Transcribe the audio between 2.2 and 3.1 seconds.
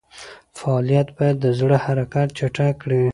چټک کړي.